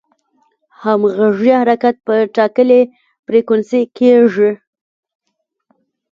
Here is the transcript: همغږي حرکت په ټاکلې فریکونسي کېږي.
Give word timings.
همغږي 0.83 1.51
حرکت 1.61 1.95
په 2.05 2.15
ټاکلې 2.35 2.81
فریکونسي 3.25 3.81
کېږي. 3.97 4.51